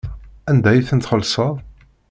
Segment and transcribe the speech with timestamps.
[0.49, 1.55] Anda ay ten-txellṣeḍ?